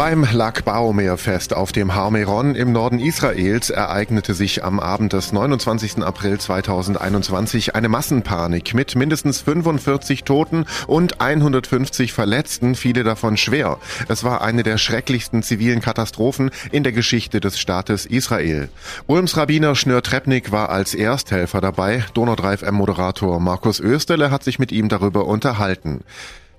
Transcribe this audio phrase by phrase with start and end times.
[0.00, 5.30] Beim Lag Baomer-Fest auf dem Har Meron im Norden Israels ereignete sich am Abend des
[5.30, 6.02] 29.
[6.02, 13.76] April 2021 eine Massenpanik mit mindestens 45 Toten und 150 Verletzten, viele davon schwer.
[14.08, 18.70] Es war eine der schrecklichsten zivilen Katastrophen in der Geschichte des Staates Israel.
[19.06, 22.06] Ulms Rabbiner Schnör Trepnik war als Ersthelfer dabei.
[22.14, 26.04] Donau 3 FM-Moderator Markus Österle hat sich mit ihm darüber unterhalten.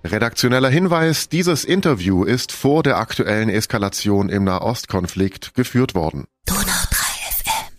[0.04, 6.26] Redaktioneller Hinweis, dieses Interview ist vor der aktuellen Eskalation im Nahostkonflikt geführt worden.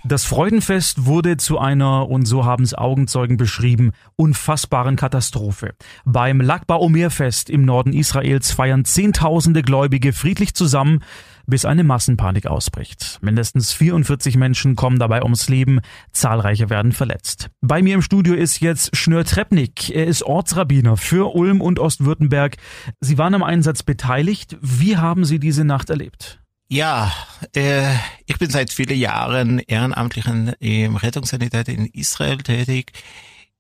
[0.05, 5.75] Das Freudenfest wurde zu einer, und so haben es Augenzeugen beschrieben, unfassbaren Katastrophe.
[6.05, 11.05] Beim Lakba Omer Fest im Norden Israels feiern Zehntausende Gläubige friedlich zusammen,
[11.47, 13.21] bis eine Massenpanik ausbricht.
[13.23, 15.81] Mindestens 44 Menschen kommen dabei ums Leben,
[16.11, 17.51] zahlreiche werden verletzt.
[17.61, 19.91] Bei mir im Studio ist jetzt Schnör Trepnik.
[19.91, 22.57] Er ist Ortsrabbiner für Ulm und Ostwürttemberg.
[23.01, 24.57] Sie waren am Einsatz beteiligt.
[24.61, 26.42] Wie haben Sie diese Nacht erlebt?
[26.69, 27.13] Ja,
[27.55, 27.95] äh,
[28.27, 32.93] ich bin seit vielen Jahren ehrenamtlich im Rettungssanität in Israel tätig.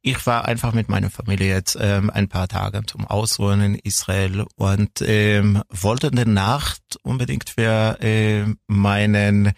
[0.00, 4.46] Ich war einfach mit meiner Familie jetzt ähm, ein paar Tage zum Ausruhen in Israel
[4.56, 9.52] und ähm, wollte in der Nacht unbedingt für äh, meinen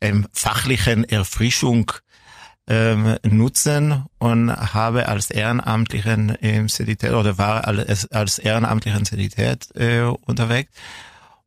[0.00, 1.90] ähm, fachlichen Erfrischung
[2.68, 10.02] ähm, nutzen und habe als ehrenamtlichen ähm, Sanität oder war als, als ehrenamtlichen Sanität äh,
[10.02, 10.70] unterwegs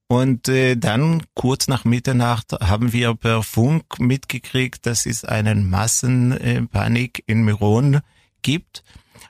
[0.08, 7.24] und äh, dann kurz nach Mitternacht haben wir per Funk mitgekriegt, dass es einen Massenpanik
[7.26, 8.02] in Miron
[8.42, 8.84] gibt.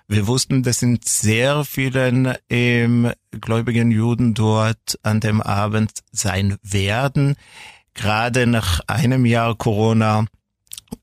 [0.07, 7.35] Wir wussten, dass sind sehr vielen ähm, gläubigen Juden dort an dem Abend sein werden.
[7.93, 10.25] Gerade nach einem Jahr Corona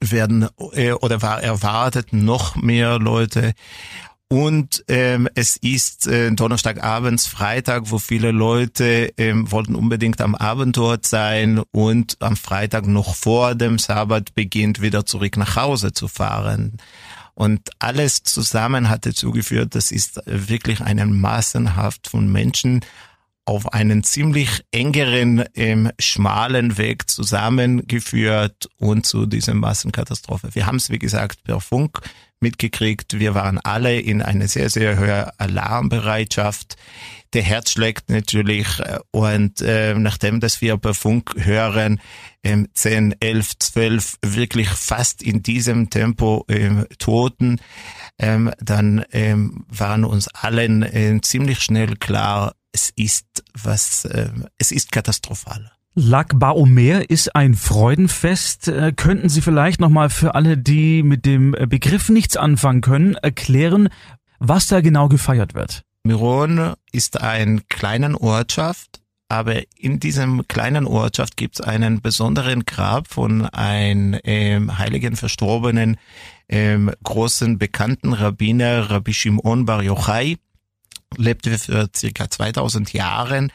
[0.00, 3.54] werden äh, oder war erwartet noch mehr Leute
[4.32, 10.74] und ähm, es ist äh, Donnerstagabends, Freitag, wo viele Leute ähm, wollten unbedingt am Abend
[10.78, 16.08] dort sein und am Freitag noch vor dem Sabbat beginnt wieder zurück nach Hause zu
[16.08, 16.78] fahren.
[17.34, 22.80] Und alles zusammen hat dazu geführt, das ist wirklich einen Massenhaft von Menschen
[23.44, 30.54] auf einen ziemlich engeren, ähm, schmalen Weg zusammengeführt und zu dieser Massenkatastrophe.
[30.54, 32.00] Wir haben es, wie gesagt, per Funk
[32.42, 33.18] mitgekriegt.
[33.18, 36.76] Wir waren alle in einer sehr, sehr hohen Alarmbereitschaft.
[37.32, 42.00] Der Herz schlägt natürlich äh, und äh, nachdem, dass wir per Funk hören,
[42.44, 47.60] ähm, 10, 11, 12 wirklich fast in diesem Tempo ähm, Toten,
[48.18, 54.70] ähm, dann ähm, waren uns allen äh, ziemlich schnell klar, es ist was, äh, es
[54.70, 55.72] ist katastrophal.
[55.94, 58.68] Lag Baomer ist ein Freudenfest.
[58.68, 63.90] Äh, könnten Sie vielleicht nochmal für alle, die mit dem Begriff nichts anfangen können, erklären,
[64.38, 65.84] was da genau gefeiert wird?
[66.02, 73.08] Miron ist ein kleinen Ortschaft, aber in diesem kleinen Ortschaft gibt es einen besonderen Grab
[73.08, 75.98] von einem ähm, heiligen Verstorbenen,
[76.48, 80.38] ähm, großen bekannten Rabbiner, Rabbi Shimon Bar Yochai,
[81.16, 83.52] lebte für circa 2000 Jahren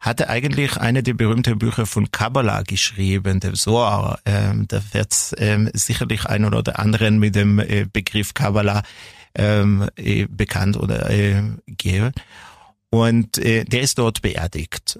[0.00, 4.18] hatte eigentlich eine der berühmten Bücher von Kabbalah geschrieben, der Zohar.
[4.24, 8.82] Ähm, da wird ähm, sicherlich ein oder anderen mit dem äh, Begriff Kabbalah
[9.34, 12.12] ähm, äh, bekannt oder äh, geben.
[12.88, 14.98] Und äh, der ist dort beerdigt.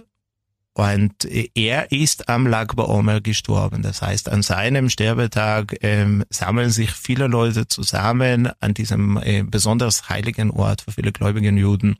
[0.74, 3.82] Und äh, er ist am Lag Omer gestorben.
[3.82, 10.10] Das heißt, an seinem Sterbetag ähm, sammeln sich viele Leute zusammen an diesem äh, besonders
[10.10, 11.96] heiligen Ort für viele gläubigen Juden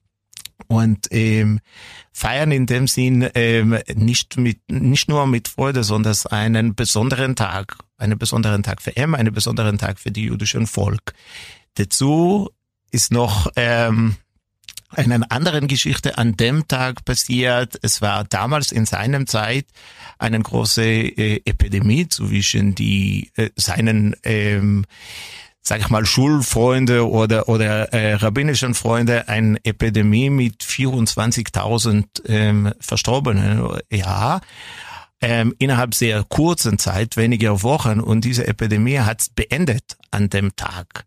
[0.71, 1.59] und ähm,
[2.13, 7.77] feiern in dem Sinn ähm, nicht mit nicht nur mit Freude, sondern einen besonderen Tag,
[7.99, 11.13] einen besonderen Tag für ihm, einen besonderen Tag für die jüdischen Volk.
[11.75, 12.51] Dazu
[12.93, 14.15] ist noch ähm,
[14.91, 17.77] eine andere Geschichte an dem Tag passiert.
[17.83, 19.67] Es war damals in seinem Zeit
[20.19, 24.85] eine große äh, Epidemie zwischen die äh, seinen ähm,
[25.63, 33.79] sag ich mal, Schulfreunde oder, oder äh, rabbinischen Freunde eine Epidemie mit 24.000 ähm, Verstorbenen.
[33.91, 34.41] Ja,
[35.21, 38.01] ähm, innerhalb sehr kurzen Zeit, weniger Wochen.
[38.01, 41.05] Und diese Epidemie hat beendet an dem Tag.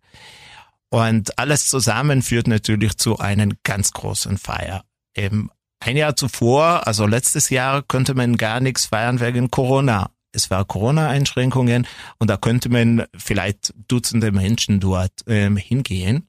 [0.90, 4.84] Und alles zusammen führt natürlich zu einer ganz großen Feier.
[5.16, 5.50] Ähm,
[5.80, 10.66] ein Jahr zuvor, also letztes Jahr, könnte man gar nichts feiern wegen Corona es war
[10.66, 11.88] Corona-Einschränkungen
[12.18, 16.28] und da könnte man vielleicht Dutzende Menschen dort ähm, hingehen.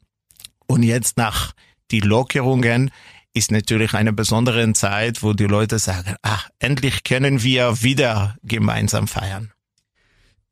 [0.67, 1.53] Und jetzt nach
[1.91, 2.91] die Lockerungen
[3.35, 9.09] ist natürlich eine besondere Zeit, wo die Leute sagen, ach, endlich können wir wieder gemeinsam
[9.09, 9.53] feiern.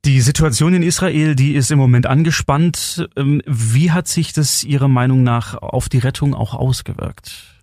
[0.05, 3.07] Die Situation in Israel, die ist im Moment angespannt.
[3.15, 7.61] Ähm, wie hat sich das Ihrer Meinung nach auf die Rettung auch ausgewirkt?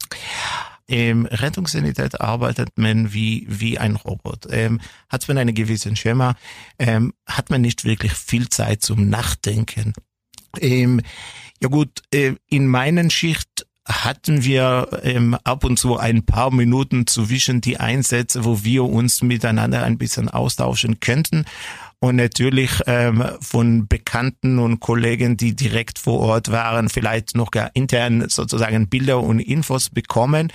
[0.91, 4.49] Im Rettungssanität arbeitet man wie, wie ein Robot.
[4.51, 6.35] Ähm, hat man einen gewissen Schema,
[6.81, 9.93] ähm, hat man nicht wirklich viel Zeit zum Nachdenken.
[10.59, 11.01] Ähm,
[11.63, 17.07] ja gut, äh, in meinen Schicht hatten wir ähm, ab und zu ein paar Minuten
[17.07, 21.45] zwischen die Einsätze, wo wir uns miteinander ein bisschen austauschen könnten
[22.03, 27.71] und natürlich ähm, von Bekannten und Kollegen, die direkt vor Ort waren, vielleicht noch gar
[27.75, 30.51] intern sozusagen Bilder und Infos bekommen.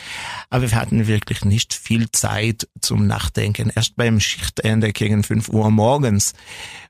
[0.49, 3.71] Aber wir hatten wirklich nicht viel Zeit zum Nachdenken.
[3.73, 6.33] Erst beim Schichtende gegen fünf Uhr morgens,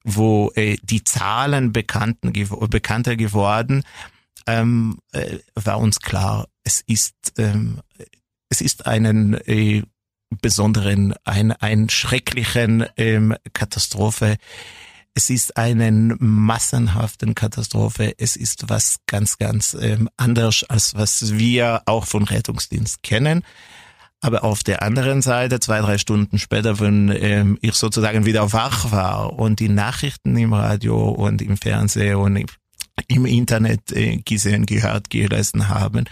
[0.06, 2.32] wo äh, die Zahlen bekannten,
[2.70, 3.84] bekannter geworden,
[4.48, 7.82] ähm, äh, war uns klar, es ist ähm,
[8.50, 9.84] es ist einen äh,
[10.42, 14.38] besonderen, ein, ein schrecklichen ähm, Katastrophe.
[15.14, 18.14] Es ist einen massenhaften Katastrophe.
[18.18, 23.44] Es ist was ganz, ganz ähm, anders, als was wir auch von Rettungsdienst kennen.
[24.22, 28.92] Aber auf der anderen Seite, zwei, drei Stunden später, wenn ähm, ich sozusagen wieder wach
[28.92, 32.46] war und die Nachrichten im Radio und im Fernsehen und
[33.08, 36.06] im Internet äh, gesehen, gehört, gelesen haben,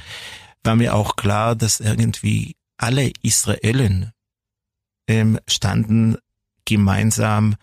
[0.64, 4.12] war mir auch klar, dass irgendwie alle Israelen
[5.08, 6.18] ähm, standen
[6.66, 7.56] gemeinsam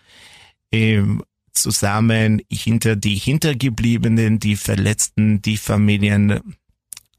[0.73, 1.23] ähm,
[1.53, 6.57] zusammen hinter die Hintergebliebenen, die Verletzten, die Familien,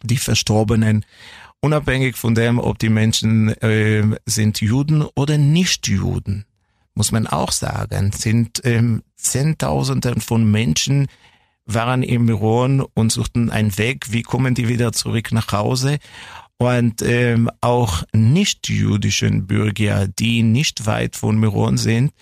[0.01, 1.06] die Verstorbenen,
[1.59, 6.45] unabhängig von dem, ob die Menschen äh, sind Juden oder nicht Juden,
[6.95, 11.06] muss man auch sagen, sind ähm, Zehntausende von Menschen
[11.68, 16.00] waren im Iran und suchten einen Weg, wie kommen die wieder zurück nach Hause
[16.61, 22.13] und ähm, auch nicht-jüdischen Bürger, die nicht weit von Miron sind,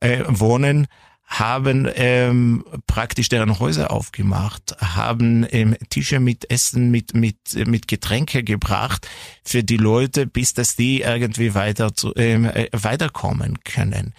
[0.00, 0.86] äh, wohnen,
[1.26, 7.36] haben ähm, praktisch deren Häuser aufgemacht, haben ähm, Tische mit Essen, mit mit
[7.66, 9.06] mit Getränke gebracht
[9.44, 14.14] für die Leute, bis dass die irgendwie weiter zu ähm, äh, weiterkommen können.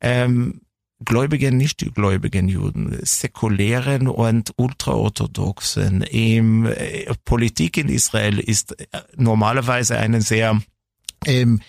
[0.00, 0.60] Ähm,
[1.04, 6.02] gläubigen, nicht gläubigen Juden, säkulären und ultraorthodoxen.
[6.02, 10.60] Im, äh, Politik in Israel ist äh, normalerweise eine sehr
[11.26, 11.60] ähm,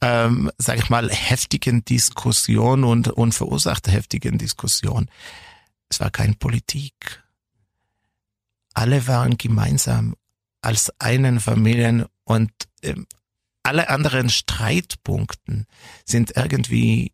[0.00, 5.08] ähm, sag ich mal, heftigen Diskussion und, und verursachte heftigen Diskussion.
[5.88, 7.22] Es war keine Politik.
[8.74, 10.14] Alle waren gemeinsam
[10.60, 12.50] als einen Familien und
[12.82, 13.06] ähm,
[13.62, 15.66] alle anderen Streitpunkten
[16.04, 17.12] sind irgendwie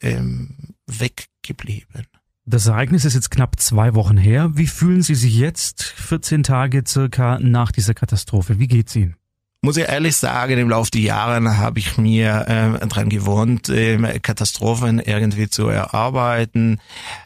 [0.00, 2.06] ähm, weggeblieben.
[2.44, 4.50] Das Ereignis ist jetzt knapp zwei Wochen her.
[4.54, 8.58] Wie fühlen Sie sich jetzt, 14 Tage circa nach dieser Katastrophe?
[8.58, 9.16] Wie geht's Ihnen?
[9.60, 12.46] Muss ich ehrlich sagen, im Laufe der Jahre habe ich mir
[12.80, 16.80] äh, dran gewohnt, äh, Katastrophen irgendwie zu erarbeiten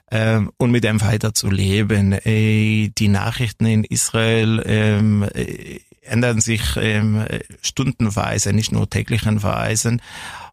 [0.06, 2.12] äh, und mit dem weiter zu leben.
[2.12, 7.24] Äh, die Nachrichten in Israel ähm, äh, ändern sich ähm,
[7.60, 9.98] stundenweise, nicht nur täglichenweise.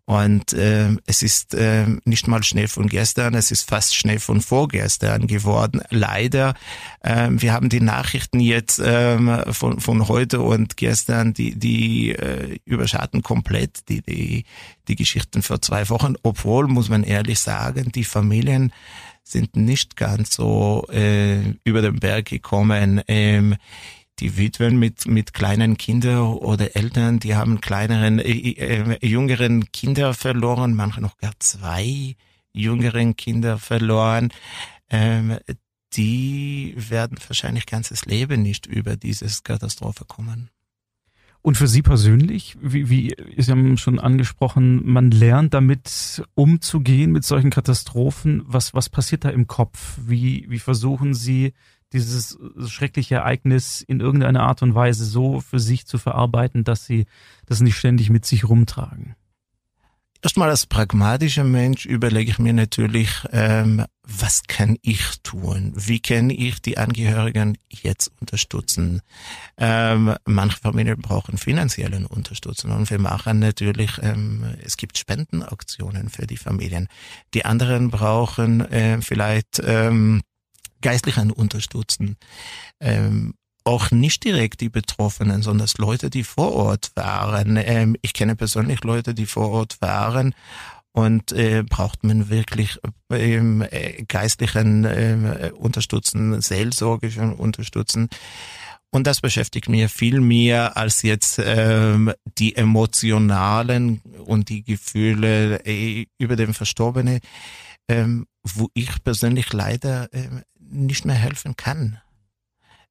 [0.10, 4.42] Und äh, es ist äh, nicht mal schnell von gestern, es ist fast schnell von
[4.42, 5.84] vorgestern geworden.
[5.92, 6.56] Leider,
[7.02, 12.58] äh, wir haben die Nachrichten jetzt äh, von, von heute und gestern, die, die äh,
[12.66, 14.46] überschatten komplett die, die,
[14.88, 16.16] die Geschichten vor zwei Wochen.
[16.24, 18.74] Obwohl, muss man ehrlich sagen, die Familien
[19.24, 23.00] sind nicht ganz so äh, über den Berg gekommen.
[23.08, 23.58] Ähm,
[24.20, 30.14] die Witwen mit, mit kleinen Kindern oder Eltern, die haben kleineren, äh, äh, jüngeren Kinder
[30.14, 32.16] verloren, manche noch gar zwei
[32.54, 34.30] jüngeren Kinder verloren.
[34.90, 35.38] Ähm,
[35.94, 40.50] die werden wahrscheinlich ganzes Leben nicht über dieses Katastrophe kommen.
[41.42, 47.24] Und für Sie persönlich, wie, wie Sie haben schon angesprochen, man lernt damit umzugehen mit
[47.24, 48.44] solchen Katastrophen.
[48.46, 49.98] Was, was passiert da im Kopf?
[50.06, 51.54] Wie, wie versuchen Sie
[51.94, 57.06] dieses schreckliche Ereignis in irgendeiner Art und Weise so für sich zu verarbeiten, dass sie
[57.46, 59.16] das nicht ständig mit sich rumtragen?
[60.22, 65.72] Erstmal als pragmatischer Mensch überlege ich mir natürlich, ähm, was kann ich tun?
[65.78, 69.02] Wie kann ich die Angehörigen jetzt unterstützen?
[69.58, 76.28] Ähm, manche Familien brauchen finanzielle Unterstützung und wir machen natürlich, ähm, es gibt Spendenaktionen für
[76.28, 76.90] die Familien.
[77.34, 80.22] Die anderen brauchen äh, vielleicht ähm,
[80.82, 82.18] Geistlichen unterstützen.
[82.80, 83.34] Ähm,
[83.64, 87.58] auch nicht direkt die Betroffenen, sondern Leute, die vor Ort waren.
[87.58, 90.34] Ähm, ich kenne persönlich Leute, die vor Ort waren
[90.92, 92.80] und äh, braucht man wirklich
[93.12, 98.10] ähm, äh, geistlichen äh, unterstützen, seelsorgischen unterstützen.
[98.92, 106.08] Und das beschäftigt mir viel mehr als jetzt ähm, die emotionalen und die Gefühle äh,
[106.18, 107.20] über den Verstorbenen,
[107.88, 110.28] ähm, wo ich persönlich leider äh,
[110.70, 112.00] nicht mehr helfen kann.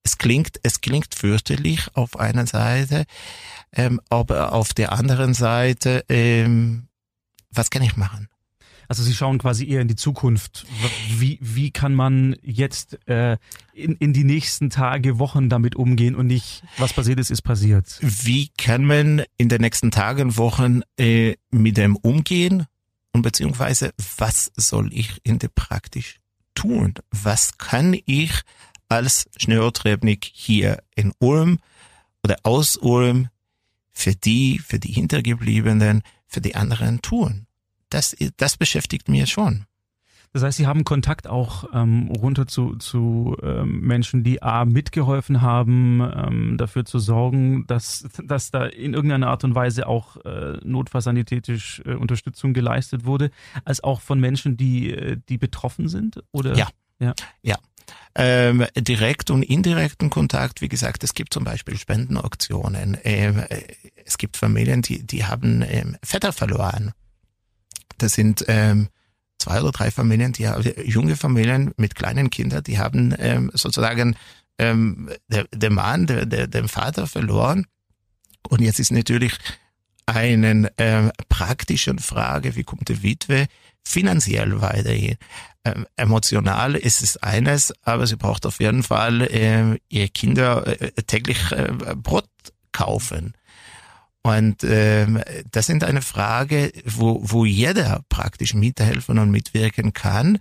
[0.02, 3.04] Es klingt, es klingt fürchterlich auf einer Seite,
[3.73, 6.88] ähm, aber auf der anderen Seite, ähm,
[7.50, 8.28] was kann ich machen?
[8.88, 10.66] Also Sie schauen quasi eher in die Zukunft.
[11.11, 13.37] Wie, wie kann man jetzt äh,
[13.75, 17.99] in, in die nächsten Tage, Wochen damit umgehen und nicht, was passiert ist, ist passiert?
[18.00, 22.64] Wie kann man in den nächsten Tagen, Wochen äh, mit dem umgehen?
[23.12, 26.20] Und beziehungsweise, was soll ich in der Praktik
[26.59, 26.95] tun?
[27.11, 28.33] Was kann ich
[28.88, 31.59] als Schnörtrebnik hier in Ulm
[32.25, 33.29] oder aus Ulm
[33.93, 37.49] für die, für die Hintergebliebenen, für die anderen tun?
[37.91, 39.65] das, das beschäftigt mich schon.
[40.32, 45.42] Das heißt, Sie haben Kontakt auch ähm, runter zu, zu ähm, Menschen, die A mitgeholfen
[45.42, 50.58] haben, ähm, dafür zu sorgen, dass, dass da in irgendeiner Art und Weise auch äh,
[50.62, 53.30] notfallsanitätisch äh, Unterstützung geleistet wurde,
[53.64, 56.23] als auch von Menschen, die, äh, die betroffen sind?
[56.32, 56.56] Oder?
[56.56, 56.68] Ja.
[57.00, 57.14] Ja.
[57.42, 57.56] ja.
[58.14, 62.99] Ähm, direkt und indirekten Kontakt, wie gesagt, es gibt zum Beispiel Spendenauktionen.
[63.04, 63.62] Ähm, äh,
[64.04, 66.92] es gibt Familien, die, die haben ähm, Vetter verloren
[67.99, 68.88] das sind ähm,
[69.38, 70.50] zwei oder drei Familien, die
[70.85, 74.16] junge Familien mit kleinen Kindern, die haben ähm, sozusagen
[74.59, 77.66] ähm, der, der Mann, der, der, den Vater verloren.
[78.49, 79.38] Und jetzt ist natürlich
[80.07, 83.47] eine ähm, praktischen Frage, wie kommt die Witwe
[83.85, 85.16] finanziell weiterhin?
[85.64, 90.92] Ähm, emotional ist es eines, aber sie braucht auf jeden Fall äh, ihr Kinder äh,
[91.02, 92.28] täglich äh, Brot
[92.73, 93.35] kaufen.
[94.28, 100.38] Und ähm, das sind eine Frage, wo, wo jeder praktisch mithelfen und mitwirken kann.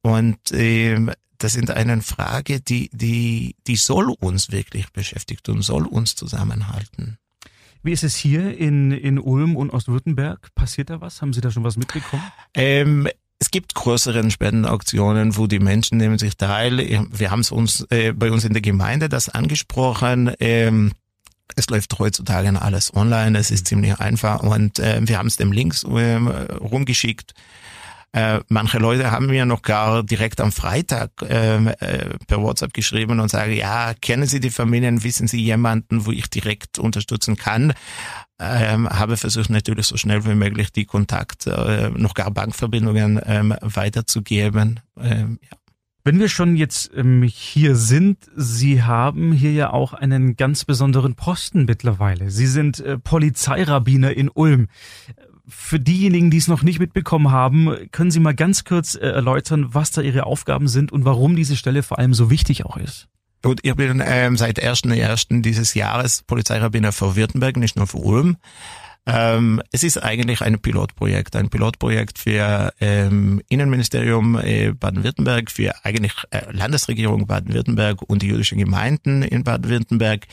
[0.00, 5.86] Und ähm, das sind eine Frage, die, die, die soll uns wirklich beschäftigt und soll
[5.86, 7.18] uns zusammenhalten.
[7.82, 10.48] Wie ist es hier in, in Ulm und Ostwürttemberg?
[10.54, 11.20] Passiert da was?
[11.20, 12.22] Haben Sie da schon was mitbekommen?
[12.54, 13.06] Ähm,
[13.38, 16.78] es gibt größere Spendenauktionen, wo die Menschen nehmen sich teil.
[17.10, 20.32] Wir haben es uns äh, bei uns in der Gemeinde das angesprochen.
[20.40, 20.92] Ähm,
[21.56, 25.52] es läuft heutzutage alles online, es ist ziemlich einfach und äh, wir haben es dem
[25.52, 27.34] Links äh, rumgeschickt.
[28.12, 33.20] Äh, manche Leute haben mir noch gar direkt am Freitag ähm, äh, per WhatsApp geschrieben
[33.20, 37.72] und sagen, ja, kennen Sie die Familien, wissen Sie jemanden, wo ich direkt unterstützen kann?
[38.40, 43.54] Ähm, habe versucht natürlich so schnell wie möglich die Kontakt, äh, noch gar Bankverbindungen ähm,
[43.60, 44.80] weiterzugeben.
[45.00, 45.59] Ähm, ja.
[46.02, 51.14] Wenn wir schon jetzt ähm, hier sind, Sie haben hier ja auch einen ganz besonderen
[51.14, 52.30] Posten mittlerweile.
[52.30, 54.68] Sie sind äh, Polizeirabbiner in Ulm.
[55.46, 59.74] Für diejenigen, die es noch nicht mitbekommen haben, können Sie mal ganz kurz äh, erläutern,
[59.74, 63.08] was da Ihre Aufgaben sind und warum diese Stelle vor allem so wichtig auch ist.
[63.42, 65.42] Gut, ich bin ähm, seit 1.1.
[65.42, 68.36] dieses Jahres Polizeirabbiner für Württemberg, nicht nur für Ulm.
[69.06, 76.12] Ähm, es ist eigentlich ein Pilotprojekt, ein Pilotprojekt für ähm, Innenministerium äh, Baden-Württemberg, für eigentlich
[76.30, 80.26] äh, Landesregierung Baden-Württemberg und die jüdischen Gemeinden in Baden-Württemberg.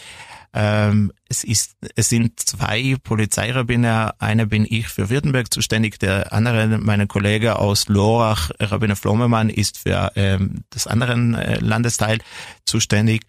[0.54, 4.16] Ähm, es ist, es sind zwei Polizeirabbiner.
[4.20, 9.77] Einer bin ich für Württemberg zuständig, der andere, mein Kollege aus Lorach, Rabbiner Flommermann, ist
[9.77, 12.20] für ähm, das anderen äh, Landesteil
[12.66, 13.25] zuständig.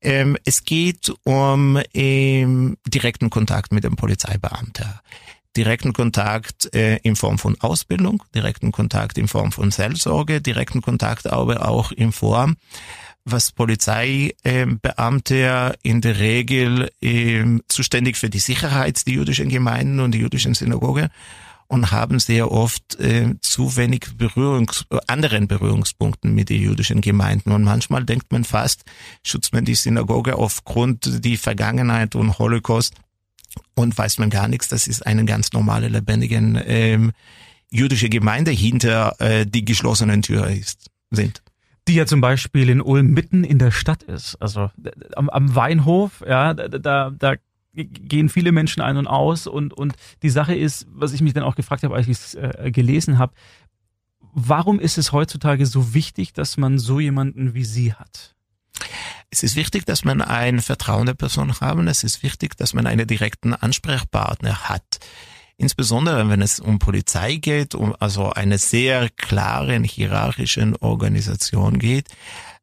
[0.00, 4.86] Ähm, es geht um ähm, direkten Kontakt mit dem Polizeibeamten
[5.56, 11.26] direkten Kontakt äh, in Form von Ausbildung, direkten Kontakt in Form von Seelsorge, direkten Kontakt
[11.26, 12.56] aber auch in Form
[13.26, 20.20] was Polizeibeamte in der Regel äh, zuständig für die Sicherheit der jüdischen Gemeinden und die
[20.20, 21.10] jüdischen Synagoge
[21.68, 27.50] und haben sehr oft äh, zu wenig Berührungs anderen Berührungspunkten mit den jüdischen Gemeinden.
[27.50, 28.84] Und manchmal denkt man fast,
[29.24, 32.94] schützt man die Synagoge aufgrund die Vergangenheit und Holocaust
[33.74, 34.68] und weiß man gar nichts.
[34.68, 37.12] Das ist eine ganz normale, lebendige ähm,
[37.70, 41.42] jüdische Gemeinde hinter äh, die geschlossenen Tür ist, sind
[41.88, 44.36] die ja zum Beispiel in Ulm mitten in der Stadt ist.
[44.36, 44.70] Also
[45.14, 47.34] am, am Weinhof, ja, da, da
[47.72, 51.44] gehen viele Menschen ein und aus und, und die Sache ist, was ich mich dann
[51.44, 53.34] auch gefragt habe, als ich es äh, gelesen habe,
[54.32, 58.34] warum ist es heutzutage so wichtig, dass man so jemanden wie Sie hat?
[59.30, 61.88] Es ist wichtig, dass man eine vertrauende Person haben.
[61.88, 65.00] Es ist wichtig, dass man einen direkten Ansprechpartner hat
[65.58, 72.08] insbesondere wenn es um Polizei geht, um also eine sehr klaren hierarchischen Organisation geht.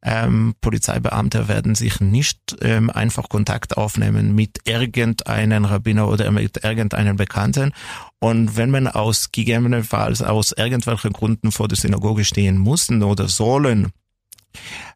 [0.06, 7.16] Ähm, Polizeibeamte werden sich nicht ähm, einfach Kontakt aufnehmen mit irgendeinem Rabbiner oder mit irgendeinem
[7.16, 7.72] Bekannten.
[8.20, 13.94] Und wenn man aus gegebenenfalls aus irgendwelchen Gründen vor der Synagoge stehen mussten oder sollen,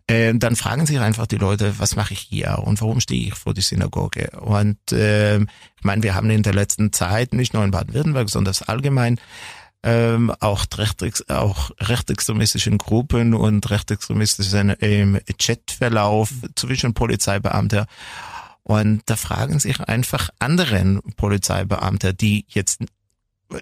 [0.08, 3.36] äh, dann fragen sich einfach die Leute, was mache ich hier und warum stehe ich
[3.36, 4.32] vor die Synagoge?
[4.40, 8.56] Und äh, ich meine, wir haben in der letzten Zeit, nicht nur in Baden-Württemberg, sondern
[8.68, 9.20] allgemein,
[9.84, 10.66] ähm, auch,
[11.28, 17.86] auch rechtsextremistischen Gruppen und rechtsextremistischen ähm, Chatverlauf zwischen Polizeibeamten.
[18.64, 22.82] Und da fragen sich einfach anderen Polizeibeamte, die jetzt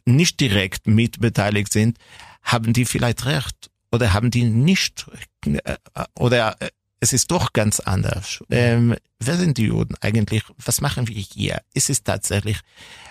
[0.05, 1.97] nicht direkt mitbeteiligt sind,
[2.41, 5.05] haben die vielleicht recht oder haben die nicht
[5.45, 5.75] äh,
[6.17, 8.43] oder äh, es ist doch ganz anders.
[8.49, 10.43] Ähm, wer sind die Juden eigentlich?
[10.57, 11.61] Was machen wir hier?
[11.73, 12.61] Ist es tatsächlich,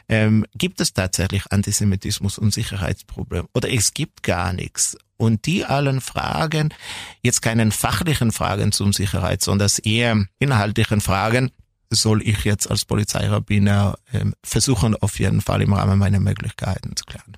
[0.09, 3.47] ähm, gibt es tatsächlich Antisemitismus und Sicherheitsprobleme?
[3.55, 4.97] Oder es gibt gar nichts?
[5.17, 6.75] Und die allen Fragen,
[7.23, 11.53] jetzt keinen fachlichen Fragen zum Sicherheit, sondern eher inhaltlichen Fragen,
[11.91, 17.05] soll ich jetzt als Polizeirabbiner ähm, versuchen, auf jeden Fall im Rahmen meiner Möglichkeiten zu
[17.05, 17.37] klären.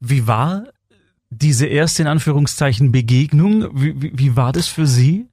[0.00, 0.64] Wie war
[1.42, 3.68] diese erste in Anführungszeichen Begegnung?
[3.74, 5.26] Wie, wie, wie war das für Sie?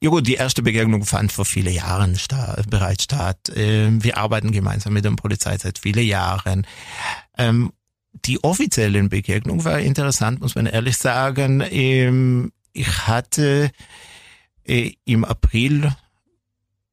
[0.00, 3.52] Ja gut, die erste Begegnung fand vor vielen Jahren statt, bereits statt.
[3.54, 6.66] Ähm, wir arbeiten gemeinsam mit der Polizei seit vielen Jahren.
[7.36, 7.72] Ähm,
[8.24, 11.62] die offizielle Begegnung war interessant, muss man ehrlich sagen.
[11.70, 13.70] Ähm, ich hatte
[14.64, 15.92] äh, im April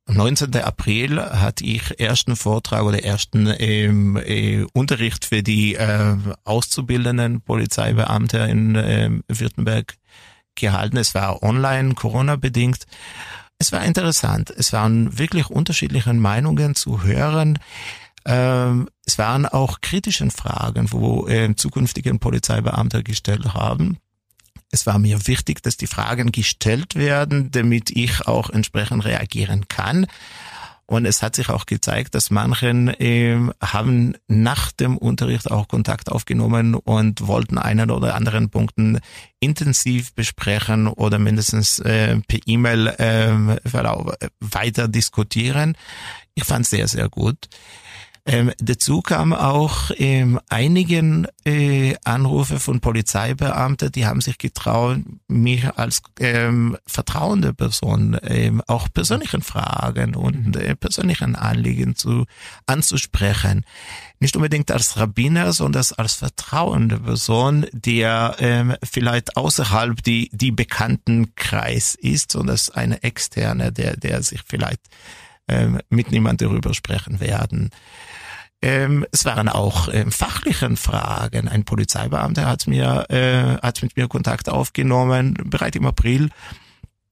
[0.07, 0.55] 19.
[0.57, 8.38] April hatte ich ersten Vortrag oder ersten ähm, äh, Unterricht für die äh, auszubildenden Polizeibeamte
[8.38, 9.95] in äh, Württemberg
[10.53, 10.97] gehalten.
[10.97, 12.85] Es war online, Corona-bedingt.
[13.57, 14.51] Es war interessant.
[14.51, 17.57] Es waren wirklich unterschiedliche Meinungen zu hören.
[18.25, 23.97] Ähm, es waren auch kritische Fragen, wo äh, zukünftige Polizeibeamte gestellt haben.
[24.75, 30.05] Es war mir wichtig, dass die Fragen gestellt werden, damit ich auch entsprechend reagieren kann.
[30.86, 36.12] Und es hat sich auch gezeigt, dass manchen äh, haben nach dem Unterricht auch Kontakt
[36.12, 39.00] aufgenommen und wollten einen oder anderen Punkten
[39.39, 43.32] intensiv besprechen oder mindestens äh, per E-Mail äh,
[44.41, 45.77] weiter diskutieren.
[46.34, 47.48] Ich fand es sehr, sehr gut.
[48.27, 55.70] Ähm, dazu kam auch ähm, einigen äh, Anrufe von Polizeibeamten, die haben sich getraut, mich
[55.77, 60.62] als ähm, vertrauende Person ähm, auch persönlichen Fragen und mhm.
[60.62, 62.25] äh, persönlichen Anliegen zu
[62.65, 63.63] anzusprechen.
[64.20, 71.35] Nicht unbedingt als Rabbiner, sondern als vertrauende Person, der ähm, vielleicht außerhalb die, die bekannten
[71.35, 74.81] Kreis ist, sondern eine externe, der, der sich vielleicht
[75.48, 77.70] ähm, mit niemand darüber sprechen werden.
[78.62, 81.48] Ähm, es waren auch ähm, fachlichen Fragen.
[81.48, 86.29] Ein Polizeibeamter hat mir äh, hat mit mir Kontakt aufgenommen, bereits im April.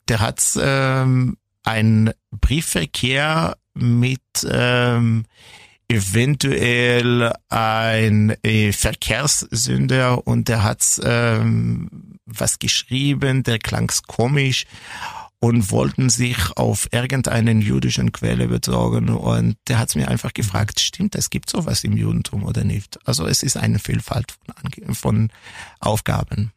[0.08, 5.26] Der hat ähm, ein Briefverkehr mit ähm,
[5.88, 14.66] eventuell ein äh, Verkehrssünder und der hat ähm, was geschrieben, der klang komisch
[15.44, 21.16] und wollten sich auf irgendeinen jüdischen Quelle bezogen und der hat mir einfach gefragt, stimmt,
[21.16, 22.98] es gibt sowas im Judentum oder nicht?
[23.06, 25.30] Also es ist eine Vielfalt von, von
[25.82, 26.54] Aufgaben.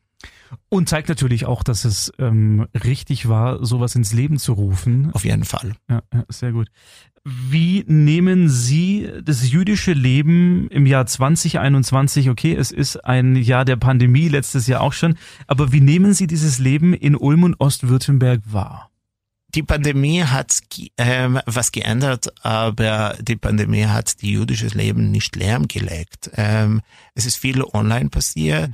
[0.69, 5.11] Und zeigt natürlich auch, dass es ähm, richtig war, sowas ins Leben zu rufen.
[5.13, 5.73] Auf jeden Fall.
[5.89, 6.69] Ja, sehr gut.
[7.29, 13.75] Wie nehmen Sie das jüdische Leben im Jahr 2021, okay, es ist ein Jahr der
[13.75, 15.17] Pandemie, letztes Jahr auch schon,
[15.49, 18.91] aber wie nehmen Sie dieses Leben in Ulm und Ostwürttemberg wahr?
[19.57, 20.61] Die Pandemie hat
[20.99, 26.31] ähm, was geändert, aber die Pandemie hat die jüdisches Leben nicht lahmgelegt.
[26.35, 26.83] Ähm,
[27.15, 28.71] es ist viel online passiert.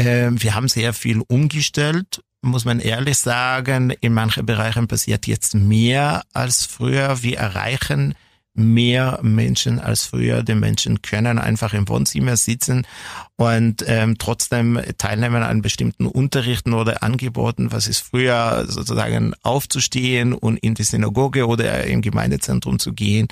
[0.00, 5.54] Ähm, wir haben sehr viel umgestellt muss man ehrlich sagen, in manchen Bereichen passiert jetzt
[5.54, 7.22] mehr als früher.
[7.22, 8.14] Wir erreichen
[8.54, 10.42] mehr Menschen als früher.
[10.42, 12.86] Die Menschen können einfach im Wohnzimmer sitzen
[13.36, 20.56] und ähm, trotzdem teilnehmen an bestimmten Unterrichten oder Angeboten, was ist früher sozusagen aufzustehen und
[20.56, 23.28] in die Synagoge oder im Gemeindezentrum zu gehen,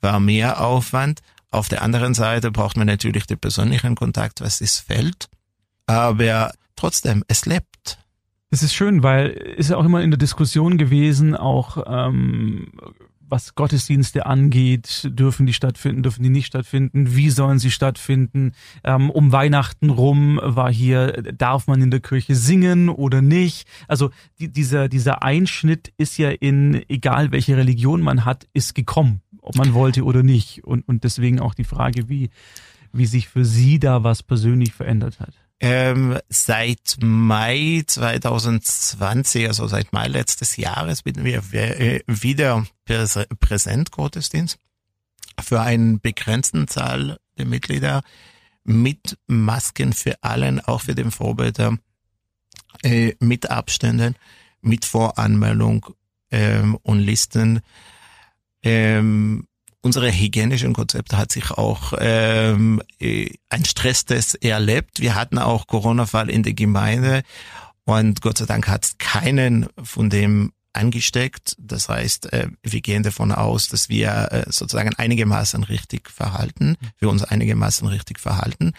[0.00, 1.20] war mehr Aufwand.
[1.50, 5.28] Auf der anderen Seite braucht man natürlich den persönlichen Kontakt, was ist fällt.
[5.90, 7.98] Aber trotzdem, es lebt.
[8.50, 12.72] Es ist schön, weil ist ja auch immer in der Diskussion gewesen, auch ähm,
[13.30, 18.52] was Gottesdienste angeht, dürfen die stattfinden, dürfen die nicht stattfinden, wie sollen sie stattfinden.
[18.82, 23.68] Ähm, um Weihnachten rum war hier, darf man in der Kirche singen oder nicht.
[23.88, 29.22] Also die, dieser, dieser Einschnitt ist ja in, egal welche Religion man hat, ist gekommen,
[29.40, 30.64] ob man wollte oder nicht.
[30.64, 32.30] Und, und deswegen auch die Frage, wie,
[32.92, 35.34] wie sich für Sie da was persönlich verändert hat.
[35.62, 44.58] Ähm, seit Mai 2020, also seit Mai letztes Jahres, bieten wir äh, wieder Präsentgottesdienst
[45.38, 48.02] für einen begrenzten Zahl der Mitglieder
[48.64, 51.76] mit Masken für allen, auch für den Vorbeter,
[52.82, 54.16] äh, mit Abständen,
[54.62, 55.86] mit Voranmeldung
[56.30, 57.60] ähm, und Listen.
[58.62, 59.46] Ähm,
[59.82, 65.00] unsere hygienischen Konzepte hat sich auch ähm, äh, ein Stresstest erlebt.
[65.00, 67.22] Wir hatten auch Corona-Fall in der Gemeinde
[67.84, 71.56] und Gott sei Dank hat es keinen von dem angesteckt.
[71.58, 77.08] Das heißt, äh, wir gehen davon aus, dass wir äh, sozusagen einigermaßen richtig verhalten, wir
[77.08, 78.72] uns einigermaßen richtig verhalten.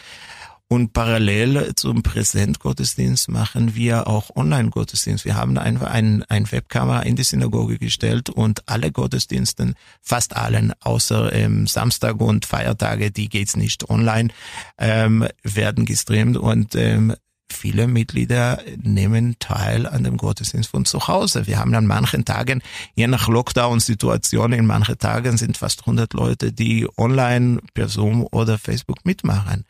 [0.72, 5.26] Und parallel zum Präsentgottesdienst machen wir auch Online-Gottesdienst.
[5.26, 10.72] Wir haben einfach ein, ein Webkamera in die Synagoge gestellt und alle Gottesdiensten, fast allen,
[10.80, 14.30] außer ähm, Samstag und Feiertage, die geht's nicht online,
[14.78, 17.16] ähm, werden gestreamt und ähm,
[17.52, 21.48] viele Mitglieder nehmen teil an dem Gottesdienst von zu Hause.
[21.48, 22.62] Wir haben an manchen Tagen,
[22.96, 28.58] je nach Lockdown-Situation, in manchen Tagen sind fast 100 Leute, die online per Zoom oder
[28.58, 29.66] Facebook mitmachen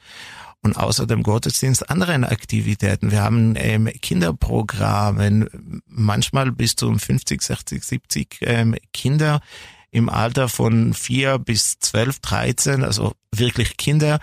[0.63, 3.11] und außer dem Gottesdienst anderen Aktivitäten.
[3.11, 5.49] Wir haben ähm, Kinderprogramme,
[5.87, 9.41] manchmal bis zu 50, 60, 70 ähm, Kinder
[9.91, 14.19] im Alter von vier bis zwölf, dreizehn, also wirklich Kinder.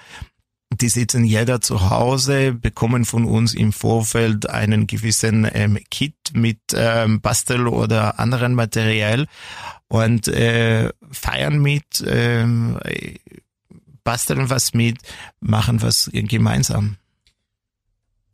[0.71, 6.61] Die sitzen jeder zu Hause, bekommen von uns im Vorfeld einen gewissen ähm, Kit mit
[6.75, 9.27] ähm, Bastel oder anderen Material
[9.89, 12.79] und äh, feiern mit, ähm,
[14.09, 14.97] basteln was mit,
[15.39, 16.97] machen was gemeinsam.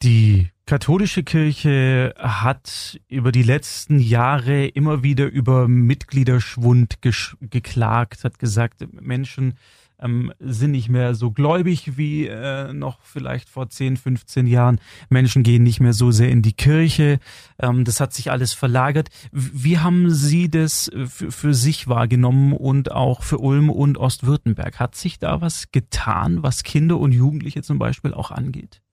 [0.05, 8.87] Die katholische Kirche hat über die letzten Jahre immer wieder über Mitgliederschwund geklagt, hat gesagt,
[9.01, 9.55] Menschen
[10.01, 14.81] ähm, sind nicht mehr so gläubig wie äh, noch vielleicht vor 10, 15 Jahren.
[15.09, 17.19] Menschen gehen nicht mehr so sehr in die Kirche.
[17.59, 19.09] Ähm, das hat sich alles verlagert.
[19.33, 24.79] Wie haben Sie das äh, für sich wahrgenommen und auch für Ulm und Ostwürttemberg?
[24.79, 28.84] Hat sich da was getan, was Kinder und Jugendliche zum Beispiel auch angeht?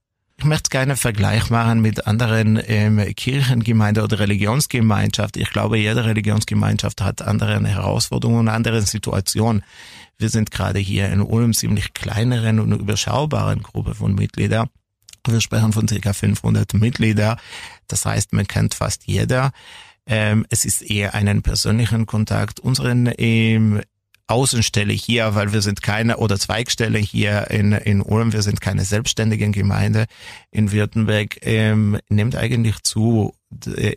[0.41, 5.37] Ich möchte keinen Vergleich machen mit anderen ähm, Kirchengemeinde oder Religionsgemeinschaft.
[5.37, 9.63] Ich glaube, jede Religionsgemeinschaft hat andere Herausforderungen und andere Situationen.
[10.17, 14.67] Wir sind gerade hier in Ulm ziemlich kleineren und überschaubaren Gruppe von Mitgliedern.
[15.27, 17.37] Wir sprechen von circa 500 Mitglieder.
[17.87, 19.51] Das heißt, man kennt fast jeder.
[20.07, 22.59] Ähm, es ist eher einen persönlichen Kontakt.
[22.59, 23.81] Unseren ähm,
[24.31, 28.85] Außenstelle hier, weil wir sind keine oder Zweigstelle hier in, in Ulm, wir sind keine
[28.85, 30.05] selbstständigen Gemeinde
[30.51, 33.35] in Württemberg, ähm, nimmt eigentlich zu.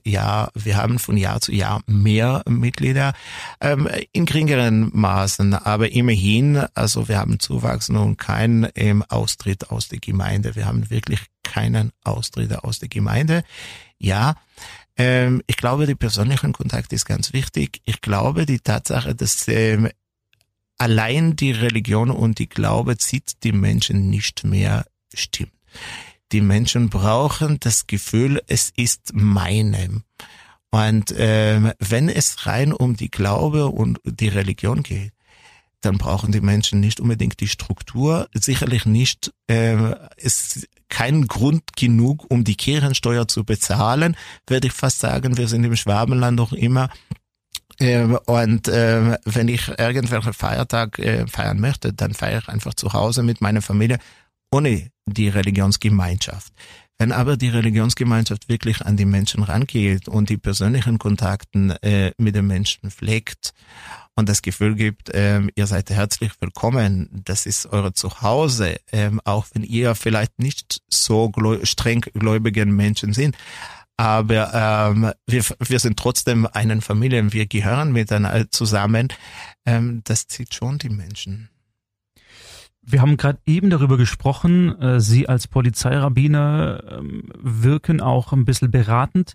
[0.05, 3.13] Ja, wir haben von Jahr zu Jahr mehr Mitglieder
[3.61, 9.87] ähm, in geringeren Maßen, aber immerhin, also wir haben Zuwachs und keinen ähm, Austritt aus
[9.87, 10.57] der Gemeinde.
[10.57, 13.45] Wir haben wirklich keinen Austritt aus der Gemeinde.
[13.99, 14.35] Ja,
[14.97, 17.81] ähm, ich glaube, die persönlichen Kontakt ist ganz wichtig.
[17.85, 19.89] Ich glaube, die Tatsache, dass ähm,
[20.79, 25.53] allein die Religion und die Glaube zieht die Menschen nicht mehr stimmt.
[26.33, 30.03] Die Menschen brauchen das Gefühl, es ist meinem.
[30.71, 35.13] Und äh, wenn es rein um die Glaube und die Religion geht,
[35.85, 42.27] dann brauchen die Menschen nicht unbedingt die Struktur, sicherlich nicht, äh, ist kein Grund genug,
[42.31, 46.89] um die Kirchensteuer zu bezahlen, würde ich fast sagen, wir sind im Schwabenland noch immer
[47.81, 52.93] ähm, und äh, wenn ich irgendwelche Feiertag äh, feiern möchte, dann feiere ich einfach zu
[52.93, 53.99] Hause mit meiner Familie
[54.51, 56.53] ohne die Religionsgemeinschaft.
[56.97, 62.37] Wenn aber die Religionsgemeinschaft wirklich an die Menschen rangeht und die persönlichen Kontakten äh, mit
[62.37, 63.53] den Menschen pflegt
[64.15, 69.47] und das Gefühl gibt, ähm, ihr seid herzlich willkommen, das ist eure Zuhause, ähm, auch
[69.53, 71.33] wenn ihr vielleicht nicht so
[71.65, 73.37] streng gläubigen Menschen sind,
[73.97, 74.53] aber
[74.93, 79.09] ähm, wir, wir sind trotzdem einen Familien, wir gehören miteinander zusammen.
[79.65, 81.49] Ähm, das zieht schon die Menschen.
[82.83, 88.71] Wir haben gerade eben darüber gesprochen, äh, Sie als Polizeirabbiner ähm, wirken auch ein bisschen
[88.71, 89.35] beratend.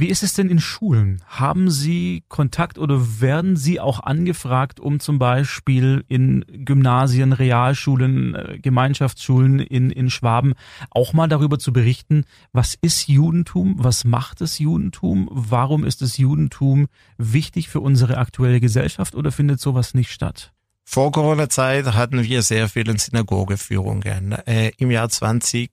[0.00, 1.24] Wie ist es denn in Schulen?
[1.26, 8.58] Haben Sie Kontakt oder werden Sie auch angefragt, um zum Beispiel in Gymnasien, Realschulen, äh,
[8.62, 10.54] Gemeinschaftsschulen in, in Schwaben
[10.90, 16.16] auch mal darüber zu berichten, was ist Judentum, was macht das Judentum, warum ist das
[16.16, 20.52] Judentum wichtig für unsere aktuelle Gesellschaft oder findet sowas nicht statt?
[20.84, 24.30] Vor Corona-Zeit hatten wir sehr viele Synagogeführungen.
[24.46, 25.72] Äh, Im Jahr 20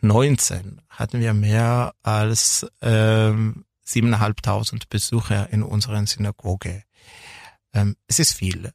[0.00, 6.82] 19 hatten wir mehr als ähm, 7.500 Besucher in unserer Synagoge.
[7.72, 8.72] Ähm, es ist viel.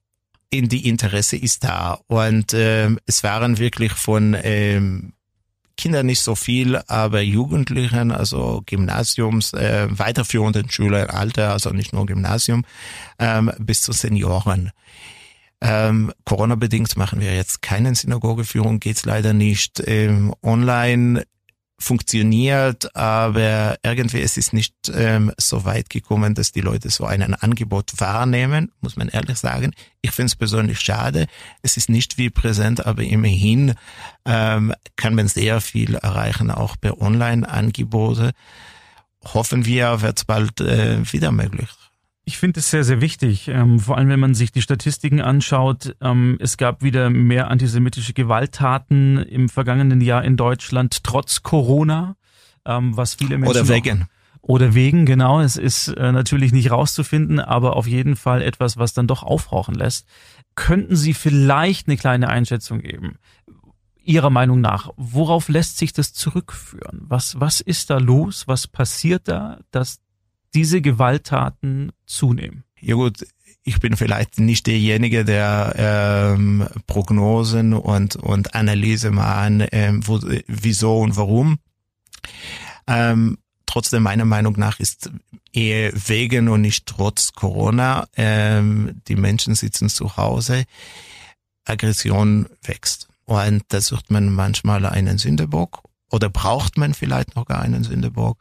[0.50, 5.14] In die Interesse ist da und ähm, es waren wirklich von ähm,
[5.78, 12.06] Kindern nicht so viel, aber Jugendlichen, also Gymnasiums, äh, weiterführenden Schüler, Alter, also nicht nur
[12.06, 12.66] Gymnasium,
[13.18, 14.72] ähm, bis zu Senioren.
[15.62, 19.82] Ähm, Corona-bedingt machen wir jetzt keine Synagogeführung, geht's leider nicht.
[19.86, 21.24] Ähm, online
[21.82, 27.34] funktioniert, aber irgendwie es ist nicht ähm, so weit gekommen, dass die Leute so ein
[27.34, 29.74] Angebot wahrnehmen, muss man ehrlich sagen.
[30.02, 31.28] Ich finde es persönlich schade.
[31.62, 33.74] Es ist nicht wie präsent, aber immerhin
[34.26, 38.32] ähm, kann man sehr viel erreichen, auch per Online-Angebote.
[39.24, 41.70] Hoffen wir, wird es bald äh, wieder möglich.
[42.24, 45.96] Ich finde es sehr, sehr wichtig, ähm, vor allem wenn man sich die Statistiken anschaut.
[46.02, 52.16] Ähm, es gab wieder mehr antisemitische Gewalttaten im vergangenen Jahr in Deutschland, trotz Corona,
[52.66, 53.62] ähm, was viele Menschen.
[53.62, 54.08] Oder wegen.
[54.42, 55.40] Oder wegen, genau.
[55.40, 59.76] Es ist äh, natürlich nicht rauszufinden, aber auf jeden Fall etwas, was dann doch aufrauchen
[59.76, 60.08] lässt.
[60.56, 63.18] Könnten Sie vielleicht eine kleine Einschätzung geben?
[64.04, 67.02] Ihrer Meinung nach, worauf lässt sich das zurückführen?
[67.04, 68.48] Was, was ist da los?
[68.48, 70.00] Was passiert da, dass
[70.54, 72.64] diese Gewalttaten zunehmen?
[72.80, 73.26] Ja gut,
[73.64, 81.00] ich bin vielleicht nicht derjenige, der ähm, Prognosen und, und Analyse machen, ähm, wo, wieso
[81.00, 81.60] und warum.
[82.88, 83.38] Ähm,
[83.68, 85.12] trotzdem meiner Meinung nach ist
[85.54, 88.08] eher wegen und nicht trotz Corona.
[88.16, 90.66] Ähm, die Menschen sitzen zu Hause,
[91.66, 93.10] Aggression wächst.
[93.26, 98.38] Und da sucht man manchmal einen Sünderbock oder braucht man vielleicht noch gar einen Sünderbock.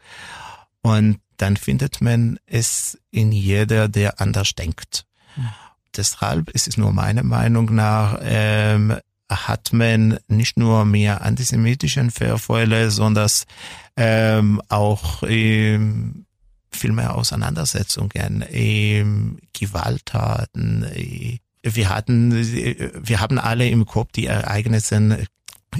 [0.83, 5.07] Und dann findet man es in jeder, der anders denkt.
[5.37, 5.48] Mhm.
[5.96, 8.96] Deshalb ist es nur meiner Meinung nach, ähm,
[9.29, 13.31] hat man nicht nur mehr antisemitischen Vorfälle, sondern
[13.96, 16.26] ähm, auch ähm,
[16.70, 20.85] viel mehr Auseinandersetzungen, ähm, Gewalttaten.
[20.85, 25.26] Äh, wir hatten, wir haben alle im Kopf die Ereignisse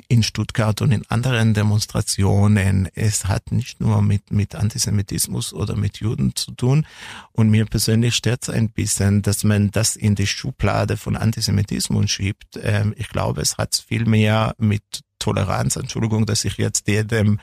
[0.09, 2.89] in Stuttgart und in anderen Demonstrationen.
[2.95, 6.87] Es hat nicht nur mit, mit Antisemitismus oder mit Juden zu tun.
[7.33, 12.11] Und mir persönlich stört es ein bisschen, dass man das in die Schublade von Antisemitismus
[12.11, 12.59] schiebt.
[12.63, 14.83] Ähm, ich glaube, es hat viel mehr mit
[15.19, 17.39] Toleranz, Entschuldigung, dass ich jetzt dem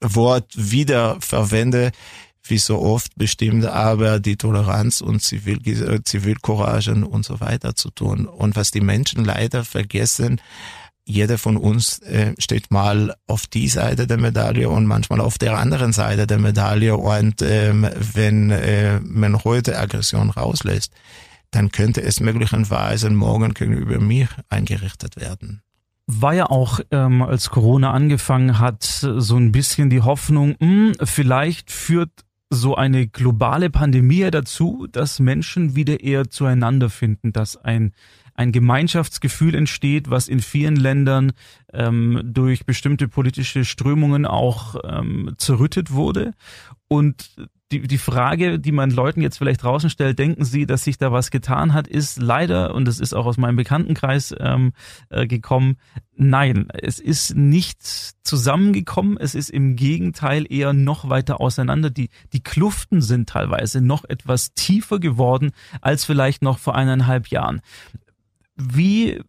[0.00, 1.92] Wort wieder verwende,
[2.44, 8.26] wie so oft bestimmt aber die Toleranz und Zivil, Zivilcouragen und so weiter zu tun.
[8.26, 10.40] Und was die Menschen leider vergessen,
[11.04, 15.58] jeder von uns äh, steht mal auf die Seite der Medaille und manchmal auf der
[15.58, 16.96] anderen Seite der Medaille.
[16.96, 20.92] Und ähm, wenn äh, man heute Aggression rauslässt,
[21.50, 25.62] dann könnte es möglicherweise morgen gegenüber mir eingerichtet werden.
[26.06, 30.94] War ja auch, ähm, als Corona angefangen hat, so ein bisschen die Hoffnung, mh, hm,
[31.04, 32.10] vielleicht führt
[32.50, 37.92] so eine globale Pandemie dazu, dass Menschen wieder eher zueinander finden, dass ein
[38.34, 41.32] ein Gemeinschaftsgefühl entsteht, was in vielen Ländern
[41.72, 46.32] ähm, durch bestimmte politische Strömungen auch ähm, zerrüttet wurde.
[46.88, 47.30] Und
[47.72, 51.10] die, die Frage, die man Leuten jetzt vielleicht draußen stellt, denken sie, dass sich da
[51.10, 54.72] was getan hat, ist leider, und das ist auch aus meinem Bekanntenkreis ähm,
[55.08, 55.78] äh, gekommen,
[56.14, 57.82] nein, es ist nicht
[58.22, 61.88] zusammengekommen, es ist im Gegenteil eher noch weiter auseinander.
[61.88, 67.62] Die, die Kluften sind teilweise noch etwas tiefer geworden als vielleicht noch vor eineinhalb Jahren.
[68.56, 69.20] Wie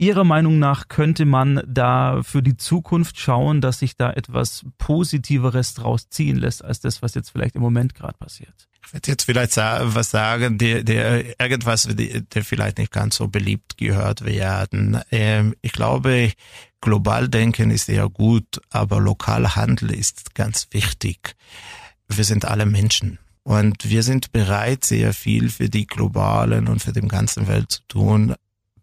[0.00, 5.74] Ihrer Meinung nach könnte man da für die Zukunft schauen, dass sich da etwas Positiveres
[5.74, 8.66] draus ziehen lässt, als das, was jetzt vielleicht im Moment gerade passiert?
[8.86, 13.76] Ich werde jetzt vielleicht was sagen, der, der irgendwas, der vielleicht nicht ganz so beliebt
[13.76, 14.98] gehört werden.
[15.10, 16.32] Ähm, ich glaube,
[16.80, 21.36] global denken ist eher gut, aber lokal Handel ist ganz wichtig.
[22.08, 23.18] Wir sind alle Menschen.
[23.42, 27.82] Und wir sind bereit, sehr viel für die globalen und für die ganze Welt zu
[27.86, 28.34] tun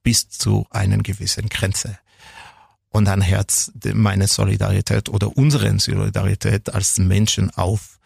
[0.07, 1.99] bis zu einer gewissen Grenze.
[2.87, 7.99] Und dann hört meine Solidarität oder unsere Solidarität als Menschen auf.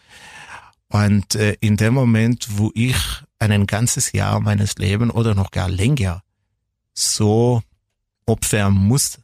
[0.87, 2.95] Und äh, in dem Moment, wo ich
[3.37, 6.23] ein ganzes Jahr meines Lebens oder noch gar länger
[6.95, 7.61] so
[8.25, 9.19] opfern muss,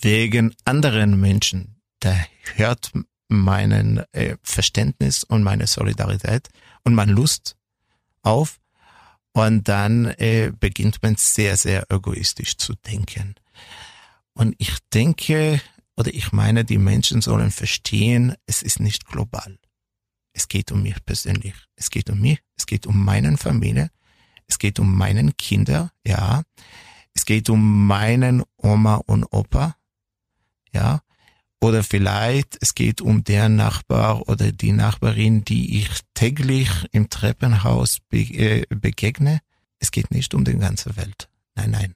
[0.00, 2.12] wegen anderen Menschen, da
[2.56, 2.90] hört
[3.28, 6.48] meinen äh, Verständnis und meine Solidarität
[6.82, 7.54] und meine Lust
[8.22, 8.58] auf
[9.32, 13.34] und dann äh, beginnt man sehr, sehr egoistisch zu denken.
[14.34, 15.60] Und ich denke,
[15.96, 19.58] oder ich meine, die Menschen sollen verstehen, es ist nicht global.
[20.32, 21.54] Es geht um mich persönlich.
[21.76, 22.40] Es geht um mich.
[22.56, 23.90] Es geht um meinen Familie.
[24.46, 25.92] Es geht um meinen Kinder.
[26.06, 26.42] Ja.
[27.14, 29.76] Es geht um meinen Oma und Opa.
[30.72, 31.02] Ja.
[31.62, 37.98] Oder vielleicht es geht um der Nachbar oder die Nachbarin, die ich täglich im Treppenhaus
[38.08, 39.38] be äh, begegne.
[39.78, 41.28] Es geht nicht um die ganze Welt.
[41.54, 41.94] Nein, nein.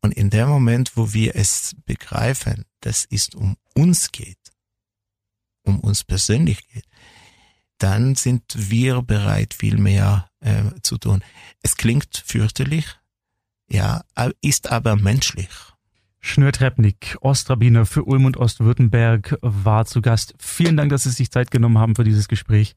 [0.00, 4.38] Und in dem Moment, wo wir es begreifen, dass es um uns geht,
[5.62, 6.86] um uns persönlich geht,
[7.76, 11.22] dann sind wir bereit, viel mehr äh, zu tun.
[11.60, 12.86] Es klingt fürchterlich,
[13.68, 14.04] ja,
[14.40, 15.50] ist aber menschlich.
[16.26, 20.34] Schnörtrepnik, Ostrabiner für Ulm und Ostwürttemberg, war zu Gast.
[20.38, 22.74] Vielen Dank, dass Sie sich Zeit genommen haben für dieses Gespräch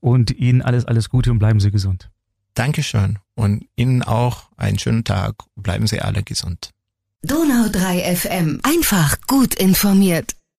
[0.00, 2.10] und Ihnen alles, alles Gute und bleiben Sie gesund.
[2.54, 5.36] Dankeschön und Ihnen auch einen schönen Tag.
[5.56, 6.70] Bleiben Sie alle gesund.
[7.22, 8.60] Donau 3 FM.
[8.62, 10.36] Einfach gut informiert.